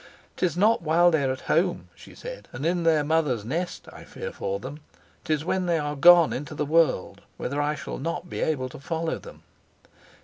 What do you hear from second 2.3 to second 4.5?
"and in their mother's nest, I fear